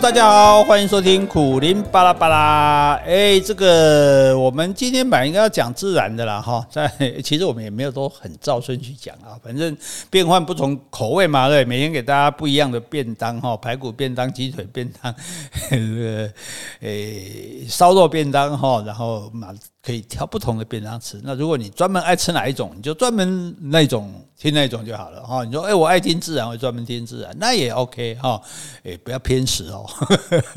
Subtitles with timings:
[0.00, 2.94] 大家好，欢迎收听苦林巴拉巴拉。
[3.04, 6.88] 哎，这个我们今天本来应该要讲自然的啦，哈，在
[7.22, 9.76] 其实我们也没有都很照顺序讲啊，反正
[10.08, 15.12] 变换不同口味嘛，对，每天给大家不一样的便当哈，排骨便当、鸡腿便当，
[15.68, 16.32] 这个
[16.80, 19.52] 诶烧肉便当哈，然后嘛。
[19.88, 21.18] 可以挑不同的便当吃。
[21.24, 25.42] 那如果你专门爱吃哪一种，你就专门那种听那种就好了哈。
[25.44, 28.38] 你说，哎，我爱听自然，我专门听自然，那也 OK 哈。
[28.84, 29.86] 哎，不要偏食哦，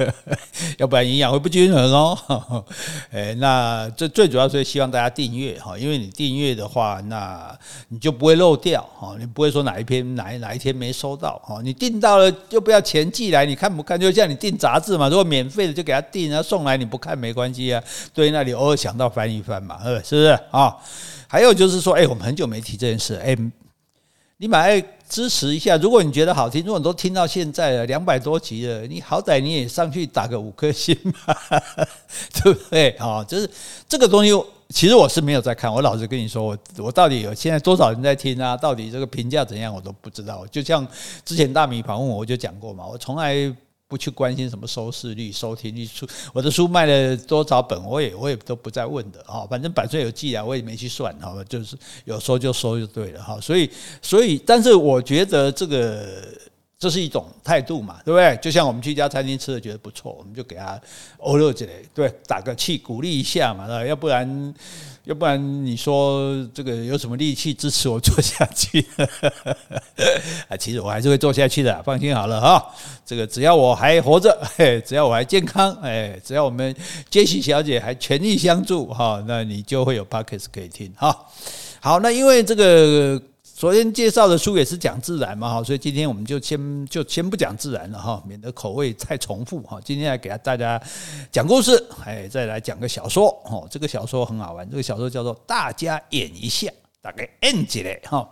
[0.78, 2.66] 要不然营养会不均衡哦。
[3.10, 7.58] 哎，那这最主要是希望大家订阅哈，因为你订阅的话，那
[7.88, 11.62] 你就不会漏掉哈，你不会说哪一篇哪哪一天没收到哈。
[11.64, 13.98] 你订到了就不要钱寄来，你看不看？
[13.98, 17.82] 就像你订杂志嘛，如果免费的就给他订，然后送来你不看没关系啊。
[18.14, 19.10] 对，那你偶尔想到。
[19.22, 20.76] 翻一翻嘛，呃是不是啊？
[21.28, 23.38] 还有就是说，哎，我们很久没提这件事，哎，
[24.38, 25.78] 你买爱支持一下。
[25.78, 31.36] 如果你觉得好听，如果你都听到现在了，两百多集了，你好歹你也上去打个五颗星嘛，
[32.42, 32.90] 对不对？
[32.98, 33.48] 啊，就是
[33.88, 34.32] 这个东西，
[34.70, 35.72] 其实我是没有在看。
[35.72, 38.58] 我老实跟你说，我我到底有现在多少人在听啊？
[38.58, 40.48] 到底这个评价怎样，我都不知道。
[40.48, 40.88] 就像
[41.24, 43.56] 之前大米访问我，我就讲过嘛，我从来。
[43.92, 49.46] 不去关心什么收视率、收听率，书我的书卖了多少本，我也我也都不再问的啊。
[49.50, 51.76] 反正百岁有记啊，我也没去算哈，就是
[52.06, 53.38] 有收就收就对了哈。
[53.42, 53.70] 所以
[54.02, 56.08] 所以，但是我觉得这个
[56.82, 58.36] 这是一种态度嘛，对不对？
[58.42, 60.82] 就像我们去一家餐厅吃的觉得不错，我们就给他
[61.20, 64.54] 欧乐之类，对，打个气鼓励一下嘛，要不然。
[65.06, 68.86] 要不然你说这个有什么力气支持我做下去？
[70.48, 72.64] 啊，其实我还是会做下去的，放心好了哈。
[73.04, 76.74] 这个只要我还活着，嘿，只要我还健康，哎，只要我们
[77.10, 81.26] 杰西小姐还全力相助哈，那你就会有 Podcast 可以听哈。
[81.80, 83.20] 好，那因为这个。
[83.62, 89.80] 昨天介绍的书也是讲自然嘛，哈，所以今天我们就先就先不讲自然了哈，免得口味太重复哈。
[89.86, 90.82] 今天来给大家
[91.32, 93.68] 讲故事，哎，再来讲个小说哦。
[93.70, 96.68] 这个小说很好玩，这个小说叫做《大家演一下》，
[97.04, 98.28] 大概演几来哈。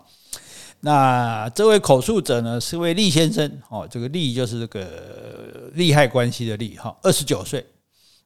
[0.80, 7.64] 那这位口述者呢是位厉先生哦，这个厉就是这个利害关系的利哈，二十九岁，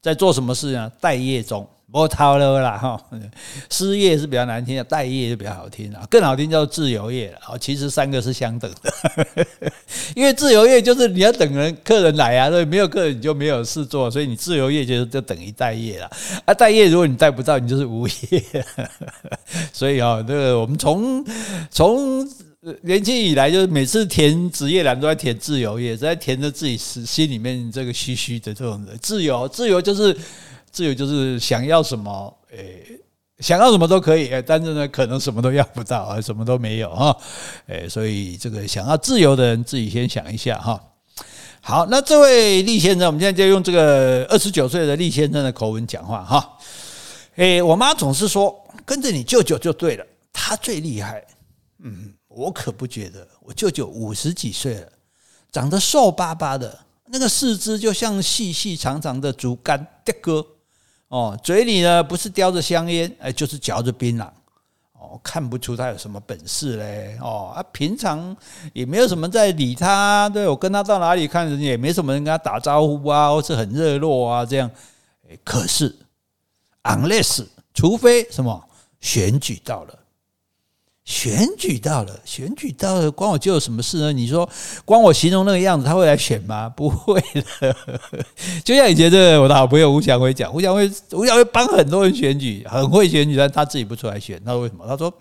[0.01, 0.89] 在做什么事呢？
[1.01, 1.67] 待业中。
[1.93, 2.99] 我掏了啦哈，
[3.69, 7.55] 失业是比较难听的，待业就比较好听啊，更好听叫自由业了。
[7.59, 9.45] 其实三个是相等的，
[10.15, 16.09] 因为自由业就是你要等人客人来啊，所以没有客人你就没有事做，所以你自由业就就等于待业了
[16.45, 16.53] 啊。
[16.55, 18.43] 待业如果你待不到，你就是无业。
[19.71, 21.23] 所以啊，这个我们从
[21.69, 22.27] 从
[22.81, 30.17] 年轻以来，就是每次填职业栏都在填自由业，在填着自己心心里面这个虚虚的这种的自由，自由就是。
[30.73, 32.83] 自由就是想要什么，诶，
[33.37, 37.15] 想要什么都可以，诶，但是呢，可能什么都要不到啊，什么都没有哈，
[37.67, 40.83] 诶，所以这个想要自由的人，自己先想一下哈。
[41.61, 46.57] 好，那这位厉先生，我们现在就用这个二十九岁的厉先生的口吻讲话哈。
[47.35, 48.53] 诶，我妈总是说
[48.83, 51.23] 跟着你舅舅就对了，他最厉害。
[51.83, 54.87] 嗯，我可不觉得，我舅舅五十几岁了，
[55.51, 56.79] 长得瘦巴巴的，
[57.09, 60.45] 那个四肢就像细细长长的竹竿，的哥。
[61.13, 64.27] 哦，嘴里呢不是叼着香烟，哎，就是嚼着槟榔。
[64.93, 67.15] 哦，看不出他有什么本事嘞。
[67.21, 68.35] 哦，啊，平常
[68.73, 70.27] 也没有什么在理他。
[70.29, 74.71] 对，我跟他到哪里看人，也没什么人跟他打招呼啊，或是很热络啊，这样。
[75.43, 75.95] 可是
[76.81, 77.45] ，unless，
[77.75, 78.67] 除非什么
[78.99, 79.99] 选举到了。
[81.05, 84.13] 选举到了，选举到了，关我舅有什么事呢？
[84.13, 84.49] 你说，
[84.85, 86.69] 关我形容那个样子，他会来选吗？
[86.75, 87.75] 不会的。
[88.63, 94.85] 就像以前的我的好朋友吴祥辉讲，吴祥辉，吴祥辉帮很多人选举，很会选举，但他自己不出来选，他说为什么？
[94.87, 95.13] 他说，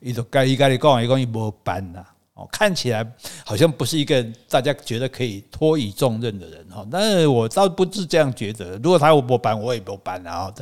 [0.00, 2.04] 一种该一该的讲，一讲一波班呐。
[2.42, 3.06] 哦，看起来
[3.44, 8.76] 好像不是一个大家觉得可以托以重任的人哈，但是我倒不是这样觉得。
[8.82, 10.52] 如果他有没班，我也没班啊。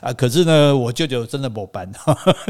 [0.00, 1.90] 啊，可是呢，我舅舅真的没班。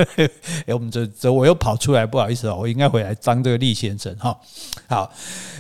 [0.67, 4.39] 哎，我们这这我又跑出来，不好意思啊，我应该回来当这个厉先生哈。
[4.89, 5.11] 好，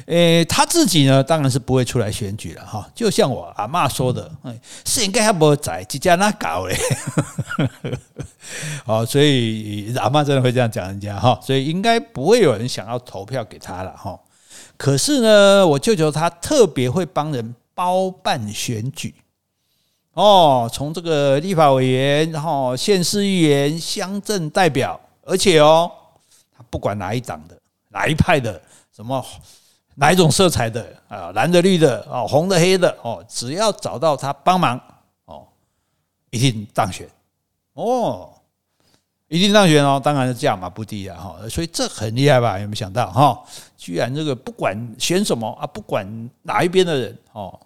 [0.07, 2.89] 诶，他自己呢，当然是不会出来选举了哈。
[2.95, 6.77] 就像我阿嬷说的，哎，是应该还不在，这家那搞嘞。
[8.85, 14.19] 好， 所以阿妈真的会这样讲人家哈，所以应该不会有人想要投票给他了哈。
[14.77, 19.15] 可是呢，我舅舅他特别会帮人包办选举
[20.15, 25.89] 哦，从这个立法委员，然后县市议员、乡镇代表，而且哦，
[26.57, 27.57] 他不管哪一党的、
[27.91, 28.61] 哪一派的，
[28.93, 29.25] 什么
[29.95, 34.81] 哪一种色彩的啊，蓝的、绿的哦，红的、黑的哦，只要找到他帮忙
[35.27, 35.47] 哦，
[36.31, 37.09] 一定当选
[37.75, 38.34] 哦。
[39.29, 42.59] 一定当选哦，当然是价码不低啊哈，所以这很厉害吧？
[42.59, 43.43] 有没有想到哈？
[43.77, 46.07] 居然这个不管选什么啊，不管
[46.43, 47.59] 哪一边的人哦，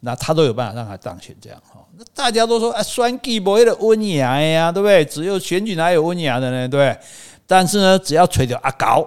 [0.00, 1.84] 那他都有办法让他当选这样哈。
[1.96, 5.04] 那大家都说啊，选举没有温雅呀，对不对？
[5.04, 6.68] 只有选举哪有温雅的呢？
[6.68, 6.98] 对不对。
[7.46, 9.06] 但是呢，只要垂掉阿搞，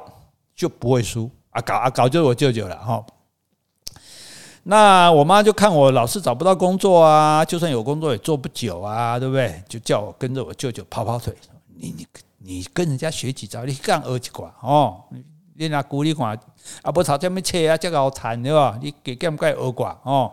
[0.56, 1.32] 就不会输。
[1.52, 3.04] 阿搞阿搞就是我舅舅了哈。
[4.64, 9.64] 那我妈就看我老是找不到工作啊，就算有工作也做不久啊，对不对？
[9.70, 11.34] 就叫我跟着我舅舅跑跑腿。
[11.76, 12.08] 你你
[12.40, 15.04] 你跟人家学几招，你干二几挂哦？
[15.56, 16.38] 你拿鼓励看，
[16.82, 18.80] 啊不吵这么切啊，这个好谈对吧？
[18.82, 20.32] 你给干不干二挂哦？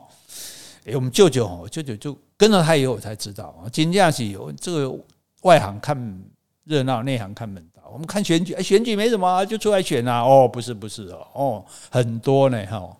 [0.84, 4.98] 诶，我们舅舅哦，舅舅就跟着他以后我才知道啊，真正是有这个
[5.42, 6.24] 外行看
[6.64, 7.82] 热闹，内行看门道。
[7.92, 10.22] 我们看选举，选举没什么，就出来选啊。
[10.22, 12.96] 哦，不是不是哦，哦，很多呢哈。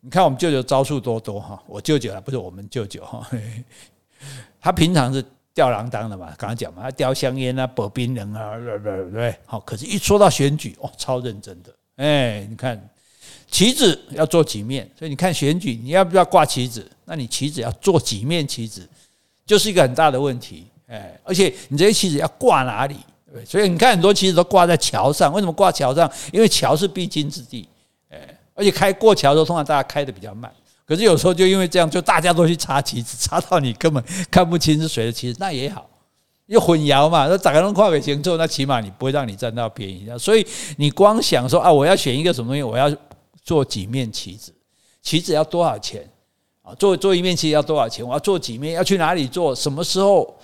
[0.00, 3.26] 你看我们舅舅招数多多哈，我舅舅啊，不是我们舅舅哈，
[4.60, 5.24] 他平常是
[5.56, 9.34] 吊郎当的嘛，刚刚讲嘛，他叼香烟啊，保槟榔啊，对不对？
[9.46, 11.74] 好，可是一说到选举，哦，超认真的。
[11.96, 12.78] 哎，你看
[13.50, 16.86] 旗子要做几面，所以你看选举，你要不要挂旗子？
[17.06, 18.86] 那你旗子要做几面旗子，
[19.46, 20.66] 就是一个很大的问题。
[20.88, 22.98] 哎，而且你这些旗子要挂哪里？
[23.32, 26.12] 对，所以你看很多旗子都挂在桥上，为什么挂桥上？
[26.32, 27.66] 因为桥是必经之地。
[28.10, 28.18] 哎
[28.54, 30.52] 而且开过桥的时候，通常大家开的比较慢。
[30.86, 35.88] 可是有时候就因为这样，就大家都去插旗子， 插到你根本看不清是谁的旗子，那也好，
[36.46, 37.26] 又混淆嘛。
[37.26, 40.08] 那打开能跨给行走，那起码你不会让你占到便宜。
[40.18, 40.46] 所以
[40.76, 42.90] 你光想说啊，我要选一个什么东西，我要
[43.42, 44.54] 做几面旗子，
[45.02, 46.08] 旗子要多少钱
[46.62, 46.72] 啊？
[46.74, 48.06] 做做一面旗要多少钱？
[48.06, 48.74] 我要做几面？
[48.74, 49.54] 要去哪里做？
[49.54, 50.38] 什么时候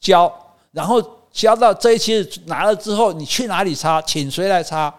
[0.00, 0.32] 交？
[0.72, 1.00] 然后
[1.30, 4.00] 交到这一期拿了之后，你去哪里插？
[4.02, 4.92] 请谁来插？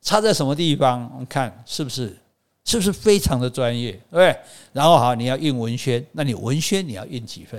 [0.00, 1.26] 插在什么地方？
[1.28, 2.16] 看是不是
[2.68, 4.36] 是不是非常的专业，对对？
[4.74, 7.58] 然后好，你要印文宣，那你文宣你要印几份，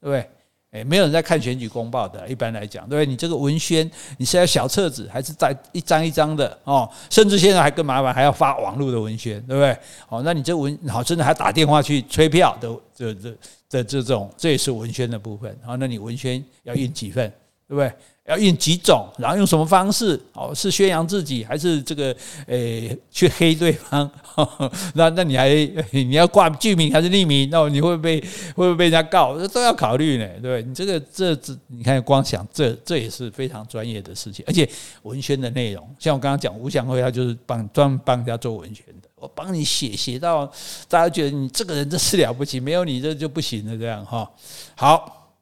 [0.00, 0.28] 对不对？
[0.72, 3.06] 诶，没有人在看选举公报的，一般来讲，对不对？
[3.06, 6.90] 你这个文宣你是要小册子还是在一张一张的哦？
[7.08, 9.78] 甚至现在还更麻烦，还要发网络的文宣，对不对？
[10.08, 13.36] 哦，那你这文好，甚至还打电话去催票的，这这
[13.68, 15.56] 这这种这也是文宣的部分。
[15.64, 17.32] 好，那你文宣要印几份，
[17.68, 17.92] 对不对？
[18.28, 20.20] 要印几种，然后用什么方式？
[20.34, 22.14] 哦，是宣扬自己，还是这个
[22.46, 24.08] 诶、去黑对方？
[24.94, 25.48] 那那你还
[25.92, 27.48] 你要挂剧名还是匿名？
[27.50, 29.38] 那你会被会不会被人家告？
[29.38, 34.68] 这都要考虑呢，对，你这个这这，你看光想这这也是非常专业的事情，而且
[35.02, 40.46] 文宣的内容，像我刚刚讲吴祥辉，他就是帮专门帮人家做文宣的，我帮你写写到
[40.86, 44.30] 大家觉得你这个人真是了不起，没有你这就不行了，这样哈。
[44.76, 45.32] 好，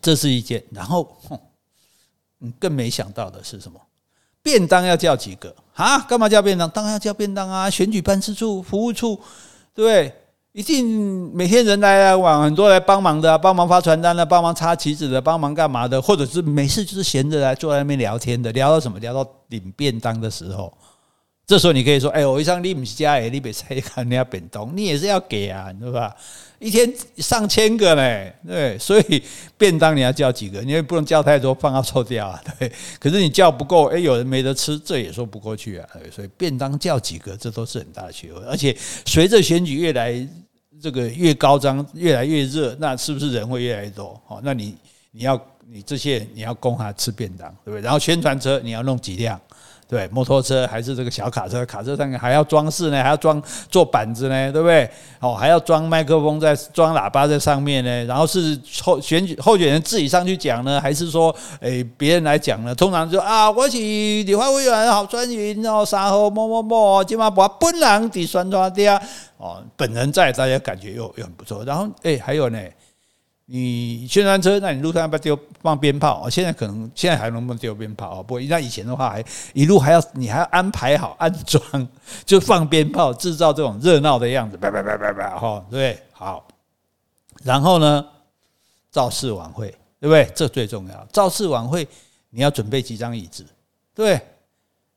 [0.00, 1.16] 这是一件，然后。
[2.40, 3.80] 嗯，更没想到的是什么？
[4.42, 5.98] 便当要叫几个啊？
[6.00, 6.70] 干嘛叫便当？
[6.70, 7.68] 当然要叫便当啊！
[7.68, 9.18] 选举办事处、服务处，
[9.74, 10.12] 对不对？
[10.52, 16.00] 一定每天人来来往，很多来帮忙的，帮忙发传单的，帮忙插旗子的，帮忙干嘛的？
[16.00, 18.98] 或者是没事就是闲着来坐在那边聊天的，聊到什么？
[18.98, 20.72] 聊到领便当的时候。
[21.48, 26.14] 这时候你可以说：“哎，我一上你们家诶，你别再看人家便当，你也是要给啊，对吧？
[26.58, 29.22] 一天上千个呢，对，所以
[29.56, 30.60] 便当你要叫几个？
[30.60, 32.70] 你也不能叫太多，放到臭掉啊，对。
[33.00, 35.88] 可是你叫不够，哎，有人没得吃，这也说不过去啊。
[36.14, 38.44] 所以便当叫几个，这都是很大的学问。
[38.44, 40.28] 而且随着选举越来
[40.82, 44.20] 这个越高涨，越来越热，那是不是人会越来越多？
[44.26, 44.76] 好，那你
[45.12, 47.80] 你要你这些你要供他吃便当，对不对？
[47.80, 49.40] 然后宣传车你要弄几辆？
[49.88, 54.86] 对，摩托车还是这个小卡车，卡车上面还要装饰呢，还要装做板子呢，对不对？
[55.18, 58.04] 哦，还要装麦克风在，装喇叭在上面呢。
[58.04, 62.74] 然后是候选举候选人自己上去讲呢，还是说，诶别人来讲呢？
[62.74, 69.00] 通常就啊，我是立法委员郝传云哦，沙河某某某，今晚把本人的宣传的
[69.38, 71.64] 哦，本人在，大家感觉又又很不错。
[71.64, 72.58] 然后诶还有呢。
[73.50, 76.28] 你宣传车，那你路上要不要丢放鞭炮？
[76.28, 78.22] 现在可能现在还能不能丢鞭炮？
[78.22, 79.24] 不过那以前的话，还
[79.54, 81.88] 一路还要你还要安排好安装，
[82.26, 86.46] 就放鞭炮，制造这种热闹的样子，叭叭叭叭叭，哈，对，好。
[87.42, 88.04] 然后呢，
[88.90, 90.30] 造势晚会，对不对？
[90.34, 91.08] 这最重要。
[91.10, 91.88] 造势晚会
[92.28, 93.46] 你要准备几张椅子，
[93.94, 94.20] 对，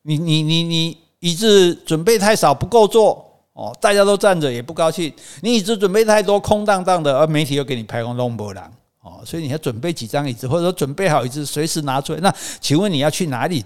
[0.01, 3.30] 你你你你椅子准备太少，不够坐。
[3.53, 5.13] 哦，大家都站着也不高兴。
[5.41, 12.19] 你椅子准备太多，空荡荡的，而媒体又给你拍空弄不郎哦，所以你要准备几张椅子，或者说准备好椅子，随时拿出来。
[12.21, 13.65] 那请问你要去哪里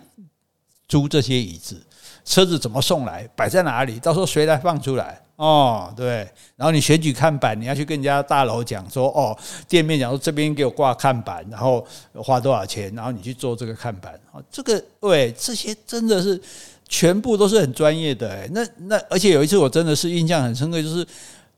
[0.88, 1.80] 租这些椅子？
[2.24, 3.30] 车子怎么送来？
[3.36, 4.00] 摆在哪里？
[4.00, 5.22] 到时候谁来放出来？
[5.36, 6.28] 哦，对。
[6.56, 9.38] 然后你选举看板，你要去跟人家大楼讲说，哦，
[9.70, 12.92] 店面讲说这边给我挂看板，然后花多少钱？
[12.96, 14.20] 然后你去做这个看板。
[14.32, 16.42] 哦，这个对，这些真的是。
[16.88, 21.06] 全部都是很专业的哎，那那而且有一次我真的是印象很深刻，就是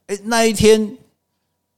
[0.07, 0.97] 哎那一天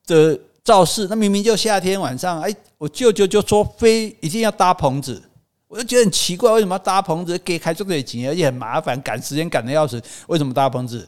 [0.05, 5.21] 的造势，那明明就夏天晚上，哎我舅舅就说非一定要搭棚子，
[5.67, 10.01] 我就觉得很奇怪，为什么要搭棚子给开这么多钱，而且很麻烦，赶时间赶得要死？
[10.27, 11.07] 为什么搭棚子？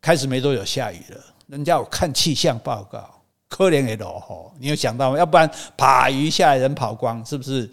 [0.00, 3.08] 开始没多久下雨了，人家有看气象报告，
[3.48, 4.18] 可怜的落
[4.56, 5.16] 雨，你有想到吗？
[5.18, 7.70] 要不然啪雨下来人跑光，是不是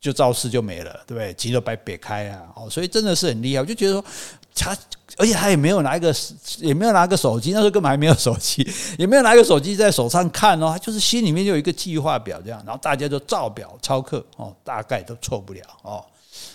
[0.00, 0.90] 就肇事就没了？
[1.06, 1.32] 对不对？
[1.34, 2.42] 急着白别开啊！
[2.56, 3.60] 哦，所以真的是很厉害。
[3.60, 4.04] 我就觉得说
[4.54, 4.74] 他，
[5.18, 6.14] 而且他也没有拿一个，
[6.58, 8.66] 也没有拿个手机，那时候根本还没有手机，
[8.98, 16.02] 也没有拿个手机在手上看哦，他就是心里面就有一个计划表这样，然后大家就照表操课哦，大概都错不了哦。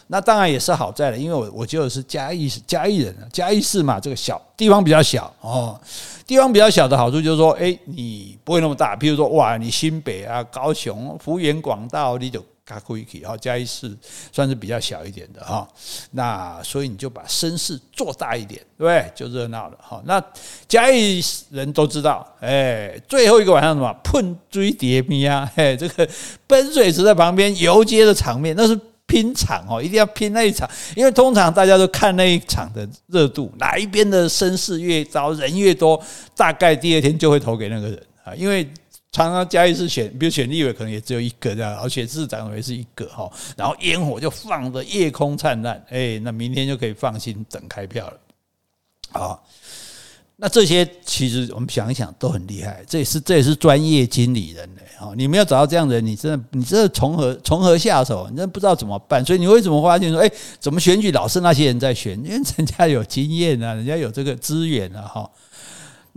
[0.08, 5.80] 那当然也是好在了，因为我我就是嘉义嘉义人啊，嘉义市嘛，这个小地方比较小哦，
[6.26, 8.96] 地方比较小的好处就是说，哎，你不会那么大。
[8.96, 13.24] 比如说，哇，你新北啊、高雄、幅员广大，你就卡库一起。
[13.24, 13.96] 哈，嘉义市
[14.32, 15.68] 算是比较小一点的哈。
[16.12, 19.10] 那所以你就把声势做大一点，对？
[19.16, 20.02] 就热闹了哈。
[20.06, 20.22] 那
[20.68, 23.94] 嘉义人都知道，哎，最后一个晚上什么？
[24.04, 26.10] 碰追叠米啊， 嘿，这个
[26.48, 28.78] 奔水池在旁边游街的场面，那是。
[29.08, 36.04] 拼场哦，一定要拼那一场，因为通常大家都看那一场的热度，哪一边的声势越高，人越多，
[36.36, 38.34] 大概第二天就会投给那个人啊。
[38.34, 38.68] 因为
[39.16, 48.20] 常常嘉义市选，比如选立委可能也只有一个这样，而选市长也是一个哈，然后烟火就放得夜空灿烂，哎，那明天就可以放心等开票了，
[49.14, 49.48] 好。
[50.38, 54.84] 那这些其实我们想一想都很厉害，这也是这也是专业经理人嘞，
[55.16, 58.28] 你没有找到这样的人，你真的你真的从何从何下手？
[58.30, 59.24] 你真的不知道怎么办。
[59.24, 60.30] 所以你为什么发现说，哎，
[60.60, 62.22] 怎么选举老是那些人在选？
[62.22, 65.32] 因为人家有经验啊，人家有这个资源啊，哈。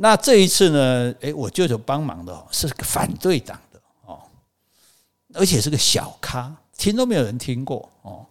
[0.00, 4.20] 那这一次呢，哎，我舅舅帮忙的是个反对党的哦，
[5.34, 8.24] 而且是个小咖，听都没有人听过哦。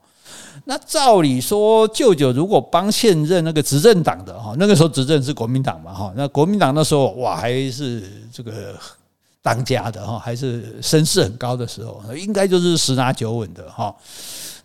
[0.63, 8.79] 那照理说，舅舅如果帮现任那个执政党的哈，那个时候执政是国民党嘛哈，那国民党那时候哇还是这个
[9.41, 13.93] 当家的哈，还是声势很高的时候，应该就是十拿九稳的哈。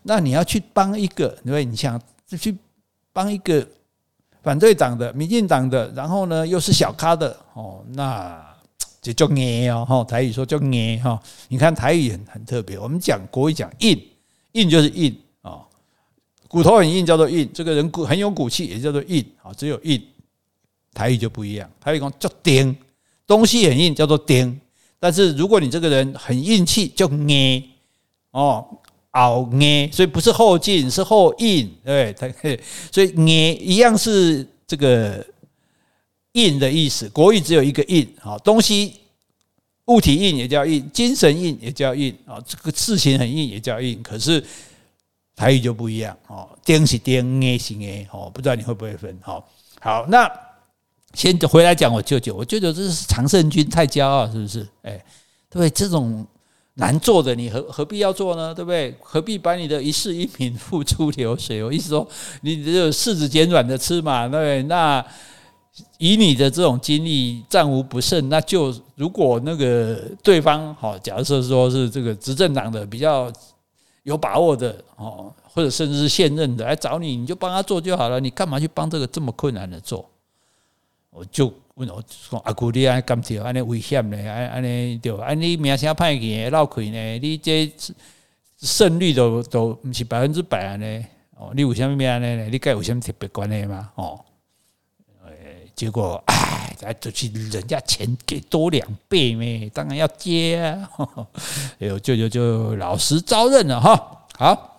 [0.04, 2.00] 那你要去帮一个，因为你想
[2.40, 2.56] 去
[3.12, 3.66] 帮一个
[4.42, 8.44] 反对党的、民进党的，然后呢又是小咖的哦，那
[9.00, 11.20] 就叫硬哦哈，台语说叫硬哈。
[11.48, 14.00] 你看台语很很特别，我们讲国语讲硬，
[14.52, 15.60] 硬就是硬啊。
[16.48, 20.02] 骨头很硬叫做硬，这个人骨很有骨气也叫做硬啊，只有硬。
[20.92, 22.76] 台语就不一样，台语讲叫钉，
[23.26, 24.60] 东西很硬叫做钉。
[25.00, 27.62] 但是如果你这个人很硬气，叫硬
[28.32, 28.66] 哦，
[29.12, 32.14] 拗硬，所以不是后进，是后硬，对，
[32.92, 35.24] 所以硬一样是这个
[36.32, 37.08] 硬的意思。
[37.08, 39.00] 国语只有一个硬啊，东西
[39.86, 44.44] 物体硬也叫硬，精神硬也叫硬啊，这个事情很硬也叫硬，可是。
[45.34, 49.18] 台语就不一样哦，钉是钉，硬是硬哦，不知道你会不会分？
[49.22, 49.48] 好，
[49.80, 50.30] 好，那
[51.14, 54.68] 先回来讲我舅舅，我舅舅这是常胜军，太骄傲是不是？
[54.82, 55.02] 哎，
[55.48, 55.70] 对？
[55.70, 56.24] 这种
[56.74, 58.54] 难做的，你何何必要做呢？
[58.54, 58.94] 对不对？
[59.00, 61.62] 何必把你的一世一名付诸流水？
[61.62, 62.06] 我意思说，
[62.40, 64.62] 你只有柿子捡软的吃嘛，对不对？
[64.64, 65.04] 那
[65.98, 73.32] 以你的这种经历，战无不胜，那就如果那个对方好，假设说是这个执政党的比较。
[74.04, 78.18] 有把握的哦，或者甚至是现任的来找你，你就帮他做就好了。
[78.18, 80.04] 你干嘛去帮这个这么困难的做？
[81.10, 84.16] 我就问我讲：“阿姑，你安尼干跳，安尼危险呢？
[84.30, 85.16] 安安尼对？
[85.20, 87.18] 安尼名声歹去，闹亏呢？
[87.18, 87.72] 你这
[88.58, 91.04] 胜率都都毋是百分之百呢？
[91.36, 92.48] 哦，你为什么咩呢？
[92.50, 93.90] 你该有什么特别关系吗？
[93.94, 94.20] 哦，
[95.74, 100.90] 结果哎，再就是人家钱给多两倍咩，当然要接啊。
[101.80, 104.26] 哎呦，舅舅就老实招认了哈。
[104.38, 104.71] 好，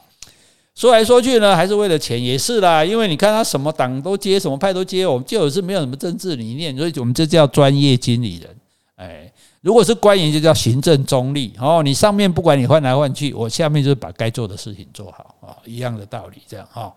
[0.75, 2.83] 说来说去呢，还是为了钱，也是啦。
[2.83, 8.49] 因为你看他什么党都接，什么派都接，我们舅舅是没有什么政治理念，所以我们这叫专业经理人。
[8.95, 11.53] 哎，如果是官员，就叫行政中立。
[11.59, 16.91] 哦，你上面不管你换来换去，我下面就是把该做的事情做好啊，一样的道理，这样哈。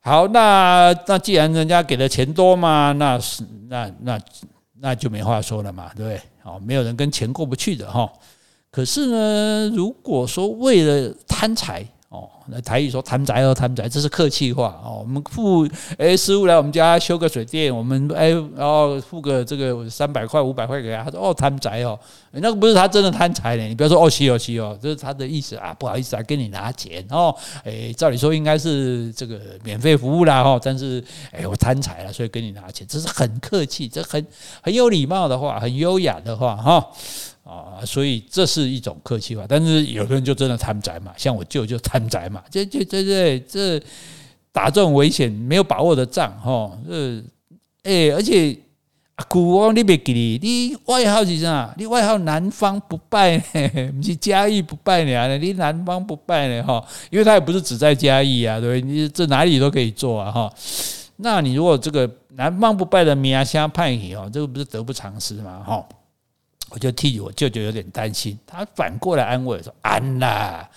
[0.00, 4.20] 好，那那既然人家给的钱多嘛，那是那那
[4.80, 6.20] 那就没话说了嘛，对不对？
[6.42, 8.12] 好，没有人跟钱过不去的哈。
[8.72, 11.86] 可是呢，如果说为了贪财。
[12.48, 15.00] 那台语说贪财哦，贪财，这是客气话哦。
[15.00, 21.98] 我们付哎师傅来我们家修个水电，我们哎然后付个这个三百块五百块给他，他说哦贪财哦，
[22.32, 23.64] 那个不是他真的贪财呢。
[23.64, 27.34] 你不要说哦西哦西哦，这是他的意思啊，不好意思啊，跟你拿钱哦。
[27.64, 34.24] 哎，照理说应该是这个免费服务啦哈，但是哎我贪财了，所以跟你拿钱，这是很客气，这很
[34.62, 36.86] 很有礼貌的话，很优雅的话哈。
[37.46, 43.82] 啊，所以这是一种客气话，但是有的人就真的贪财嘛，像我舅就贪财嘛，这这这这这
[44.50, 47.22] 打这种危险没有把握的仗哈，这
[47.84, 48.56] 哎，而且
[49.14, 51.72] 阿姑，我你别记哩，你外号是啥？
[51.78, 53.42] 你外号南方不败呢？
[53.96, 55.38] 不是嘉义不败呢？
[55.38, 56.62] 你南方不败呢？
[56.64, 58.92] 哈，因为他也不是只在嘉义啊，对不对？
[58.92, 60.52] 你这哪里都可以做啊，哈。
[61.18, 65.62] 那你如果这个南方不败的名声派你哦，这个不是得不偿失吗？
[65.64, 65.88] 哈，
[66.70, 70.68] 我就替我舅舅有点担心，他反过来安慰说：“安啦，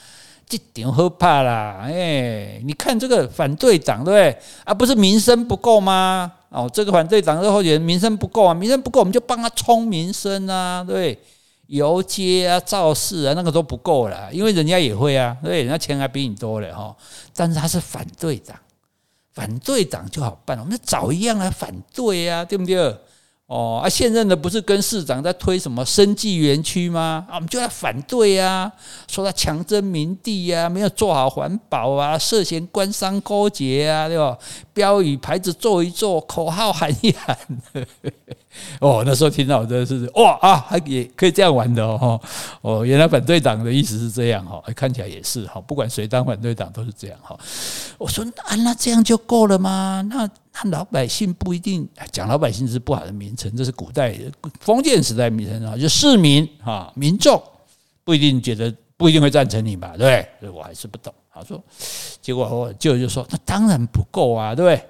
[0.47, 4.41] 这点好怕啦，哎，你看这个反对党对不对？
[4.63, 11.15] 啊，不是名声不够吗？”哦，这个反对党的候选人名声不够啊，名声不够，我们就帮他冲名声啊，对，
[11.67, 16.95] 游街啊、造势啊，那个都不够了，因为人家也会啊，对，人家钱还比你多嘞哈。
[17.35, 18.57] 但是他是反对党，
[19.33, 22.97] 反对党就好办，我们就找一样来反对啊，对不对？
[23.49, 27.25] 哦，啊，现任的不是跟市长在推什么生技园区吗？
[27.27, 28.71] 啊，我们就来反对呀，
[29.07, 34.37] 说他强征民地呀，没有做好环保啊，涉嫌官商勾结啊，对吧？
[34.71, 37.35] 标语牌子做一做，口号喊一喊。
[38.81, 42.19] 哦，那时候听到真的是哇啊，还也可以这样玩的哦。
[42.61, 47.37] 哦，原来反对党的意思是这样哈，看起来也是哈，不管谁当反对党都是这样哈。
[47.97, 50.05] 我说啊，那这样就够了吗？
[50.09, 54.15] 那那老百姓不一定讲老百姓是不好的名称，这是古代
[54.59, 57.41] 封建时代名称啊，就市民哈民众
[58.03, 60.27] 不一定觉得不一定会赞成你吧，对？
[60.39, 61.13] 所以我还是不懂。
[61.31, 61.63] 他说，
[62.21, 64.83] 结果我舅舅说，那当然不够啊，对？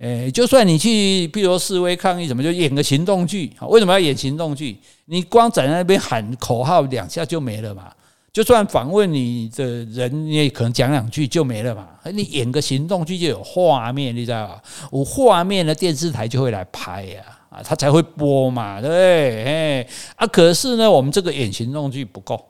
[0.00, 3.52] 诶，就算你去，比如示威抗议，怎么就演个行动剧？
[3.68, 4.74] 为什么要演行动剧？
[5.04, 7.92] 你光在那边喊口号两下就没了嘛？
[8.32, 11.86] 就算访问你的人，你也可能讲两句就没了嘛？
[12.14, 14.62] 你演个行动剧就有画面，你知道吧？
[14.90, 19.44] 有画面的电视台就会来拍呀，啊，他才会播嘛，对不对？
[19.44, 22.42] 诶，啊，可是呢，我们这个演行动剧不够，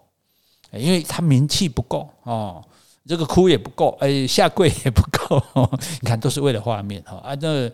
[0.73, 2.62] 因为他名气不够哦。
[3.11, 5.43] 这个哭也不够，哎，下跪也不够，
[6.00, 7.69] 你看都是为了画面哈啊，那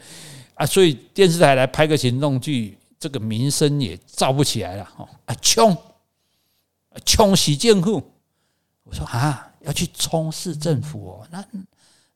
[0.55, 5.77] 啊，所以电视台来拍个行动剧，这个名声也造不起来了哈啊，冲，
[7.05, 8.03] 冲洗政府，
[8.85, 11.45] 我说啊，要去冲市政府哦，那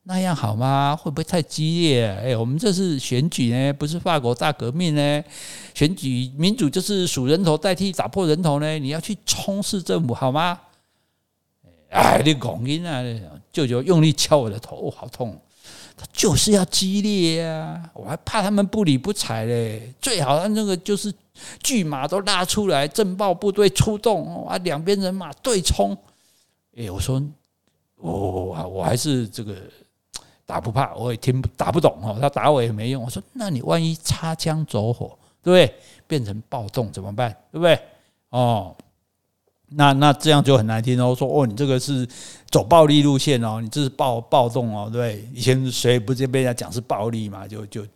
[0.05, 0.97] 那样好吗？
[0.97, 2.07] 会不会太激烈？
[2.25, 5.23] 哎，我们这是选举呢，不是法国大革命呢，
[5.75, 10.59] 选举民主就是数人头代替打破人头呢，你要去冲市政府好吗？
[11.91, 13.03] 哎，你讲音啊！
[13.53, 15.37] 舅舅用力敲我的头，好痛！
[15.97, 19.93] 他就是要激烈啊，我还怕他们不理不睬嘞。
[20.01, 21.13] 最好他那个就是
[21.63, 25.97] 巨马都拉出来，政报部队出动啊，两边人马对冲。
[26.77, 27.21] 哎，我说
[27.97, 29.57] 我我还是这个
[30.47, 32.17] 打不怕，我也听打不懂哦。
[32.21, 33.03] 他打我也没用。
[33.03, 35.75] 我说，那你万一擦枪走火，对不对？
[36.07, 37.37] 变成暴动怎么办？
[37.51, 37.77] 对不对？
[38.29, 38.77] 哦。
[39.73, 42.07] 那那这样就很难听哦，说哦，你这个是
[42.51, 47.87] 走暴力路线哦，你这是暴暴动哦，对，以前谁不是被人家讲是暴力嘛，就就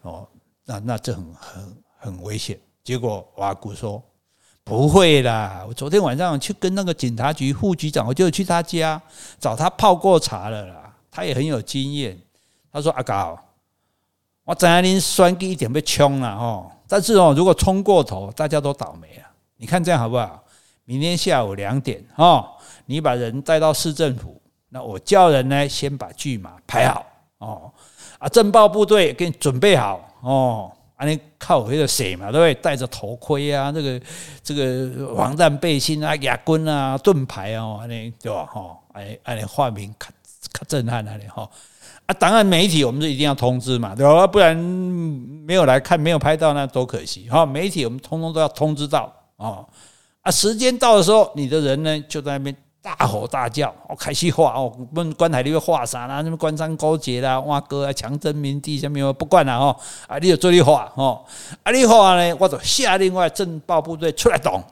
[0.00, 0.26] 哦，
[0.64, 2.58] 那那这很很很危险。
[2.82, 4.02] 结果我阿姑说
[4.64, 9.00] 不会啦，我昨天晚上去跟那个警察局副局长，我就去他家
[9.38, 12.18] 找他泡过茶了啦，他也很有经验。
[12.72, 13.38] 他说阿高，
[14.44, 19.24] 我知道您选举一点被冲了哦，但是哦，如果冲过头，大家都倒霉了。
[19.58, 20.42] 你看这样好不好？
[20.88, 22.48] 明天下午两点哦，
[22.86, 27.04] 你把人带到市政府，那我叫人呢先把巨马排好
[27.36, 27.70] 哦，
[28.18, 32.54] 啊，政报部队给你准备好哦，啊，你靠回的谁嘛，对不对？
[32.54, 34.00] 戴着头盔啊，这个
[34.42, 38.46] 这个防弹背心啊，亚军啊，盾牌哦，那对吧？
[38.46, 40.10] 哈，哎哎，画面可
[40.52, 41.46] 可震撼了哈，
[42.06, 44.26] 啊，当然媒体我们是一定要通知嘛，对吧？
[44.26, 47.44] 不然没有来看，没有拍到，那多可惜哈。
[47.44, 49.68] 媒体我们通通都要通知到哦。
[50.28, 56.22] 啊，时间到的时候，你的人呢就在那边大吼大叫，哦，开始画哦，问关台里面画啥啦？
[56.22, 59.74] 什么官商勾结啦，挖哥啊，强征民地，什么不管了哦，
[60.06, 61.24] 啊，你就做你画哦，
[61.62, 64.62] 啊，你画呢，我就下令外政报部队出来挡，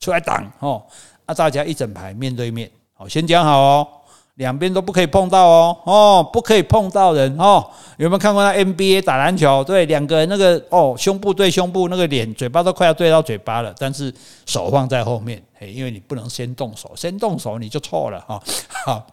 [0.00, 0.82] 出来挡哦，
[1.26, 3.86] 啊，大家一整排面对面，好，先讲好哦。
[4.34, 7.64] 两边都不可以碰到哦，哦，不可以碰到人哦。
[7.98, 9.62] 有没有看过那 NBA 打篮球？
[9.62, 14.12] 对，两个人那个哦，胸部对胸部，那个脸嘴巴都快要对到嘴巴了，但是
[14.44, 18.42] 手放在后面，嘿，因为你不能先动手，先动手你就错了哈。
[18.86, 19.06] 好，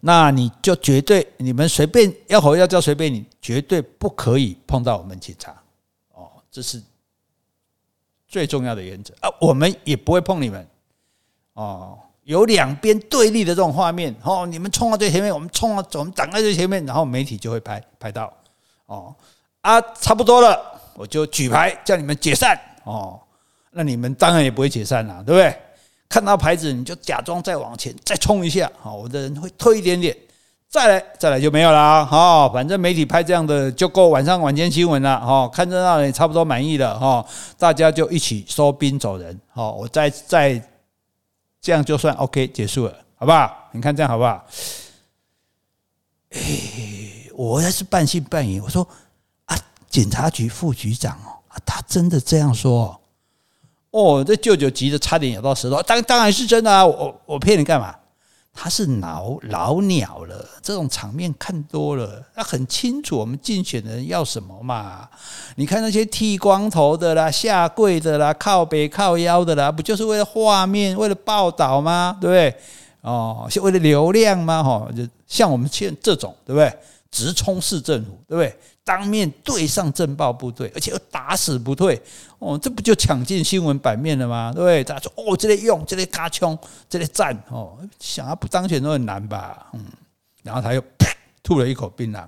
[0.00, 5.52] 那你就绝对你们随便要吼要叫随便你，绝对不可以碰到我们警察
[6.12, 6.82] 哦，这是
[8.28, 9.30] 最重要的原则啊。
[9.40, 10.68] 我们也不会碰你们
[11.54, 11.98] 哦。
[12.30, 18.32] 有两边对立的这种画面，哦，你们冲到最前面，我们冲到，我们挡在最前面，然后媒体就会拍拍到，
[18.86, 19.12] 哦，
[19.62, 20.56] 啊，差不多了，
[20.94, 23.18] 我就举牌叫你们解散，哦，
[23.72, 25.52] 那你们当然也不会解散了，对不对？
[26.08, 30.16] 看到牌子你就假装再往前再冲一下，好，我的人会退一点点，
[30.68, 32.48] 再来，再来就没有了哈。
[32.50, 35.48] 反正媒体拍这样的就够晚上晚间新闻了哈。
[35.52, 37.26] 看热闹也差不多满意了哈，
[37.58, 39.68] 大家就一起收兵走人哈。
[39.72, 40.62] 我再再
[41.60, 43.68] 这样就算 OK 结束了，好不好？
[43.72, 44.46] 你看这样好不好？
[46.30, 46.40] 哎，
[47.34, 48.86] 我还是半信半疑，我说
[49.44, 53.00] 啊，警察局副局长哦，他真的这样说
[53.90, 55.82] 哦，这舅舅急得差点咬到舌头。
[55.82, 57.94] 当当然是真的啊，我我骗你干嘛？
[58.62, 65.08] 他是老老鸟了，这种场面看多了，那很清楚我们竞选的人要什么嘛。
[65.54, 72.14] 你看那些剃光头的啦、下跪的啦、靠北靠腰的啦，不就是为了画面、为了报道吗？
[72.20, 72.54] 对不对？
[73.00, 74.62] 哦，是为了流量吗？
[74.62, 76.70] 哈，就像我们现这种，对不对？
[77.10, 78.56] 直冲市政府，对不对？
[78.82, 82.00] 当面对上政报部队，而且又打死不退，
[82.38, 84.50] 哦，这不就抢进新闻版面了吗？
[84.52, 84.82] 对不对？
[84.82, 89.84] 他说：“哦，这里用，这里嘎枪，这里战，哦，想要不当选都很难吧？”嗯，
[90.42, 90.82] 然后他又
[91.42, 92.18] 吐了一口槟榔，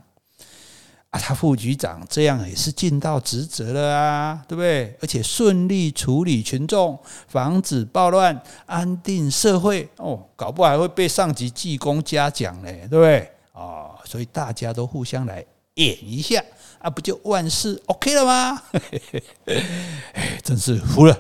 [1.11, 4.97] 啊，他副局长这样也是尽到职责了啊，对不对？
[5.01, 13.29] 而且顺利处理群众，防止暴乱，安定社会，哦，搞不好还会被上级记功嘉奖呢，对不对？
[13.53, 15.45] 哦，所以大家都互相来。
[15.77, 16.45] 演一下
[16.81, 18.63] 啊，不就万事 OK 了吗？
[20.13, 21.19] 哎，真是服了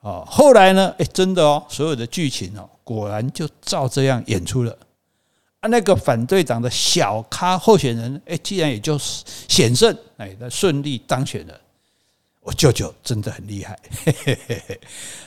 [0.00, 0.24] 哦。
[0.26, 0.94] 后来呢？
[0.96, 4.74] 哎，真的哦，所有的剧情哦，果然就照这样演出了
[5.60, 5.68] 啊。
[5.68, 11.60] 那个反对党的小咖候选人，哎，既然也就险胜，哎，那顺利当选了。
[12.44, 13.76] 我舅舅真的很厉害。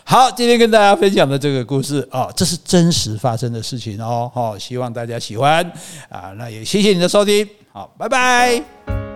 [0.03, 4.31] 好，今天跟大家分享的这个故事啊，这是真实发生的事情哦。
[4.33, 5.65] 好，希望大家喜欢
[6.09, 6.31] 啊。
[6.37, 7.49] 那也谢谢你的收听。
[7.73, 9.06] 好，拜拜。